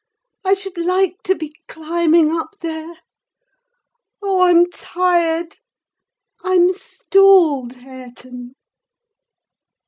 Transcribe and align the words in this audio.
I 0.43 0.55
should 0.55 0.79
like 0.79 1.21
to 1.25 1.35
be 1.35 1.53
climbing 1.67 2.31
up 2.31 2.55
there! 2.61 2.91
Oh! 4.23 4.41
I'm 4.49 4.65
tired—I'm 4.71 6.73
stalled, 6.73 7.73
Hareton!" 7.73 8.55